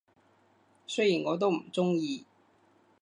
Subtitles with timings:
[0.87, 2.25] 雖然我都唔鍾意